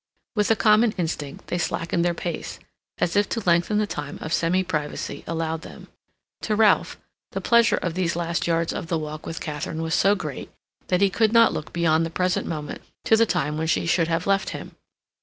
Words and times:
With 0.35 0.49
a 0.49 0.55
common 0.55 0.93
instinct 0.93 1.45
they 1.49 1.59
slackened 1.59 2.03
their 2.03 2.15
pace, 2.15 2.57
as 2.97 3.15
if 3.15 3.29
to 3.29 3.39
lengthen 3.45 3.77
the 3.77 3.85
time 3.85 4.17
of 4.19 4.33
semi 4.33 4.63
privacy 4.63 5.23
allowed 5.27 5.61
them. 5.61 5.89
To 6.41 6.55
Ralph, 6.55 6.97
the 7.33 7.39
pleasure 7.39 7.77
of 7.77 7.93
these 7.93 8.15
last 8.15 8.47
yards 8.47 8.73
of 8.73 8.87
the 8.87 8.97
walk 8.97 9.27
with 9.27 9.39
Katharine 9.39 9.83
was 9.83 9.93
so 9.93 10.15
great 10.15 10.51
that 10.87 11.01
he 11.01 11.11
could 11.11 11.31
not 11.33 11.53
look 11.53 11.71
beyond 11.71 12.03
the 12.03 12.09
present 12.09 12.47
moment 12.47 12.81
to 13.05 13.15
the 13.15 13.27
time 13.27 13.59
when 13.59 13.67
she 13.67 13.85
should 13.85 14.07
have 14.07 14.25
left 14.25 14.49
him. 14.49 14.75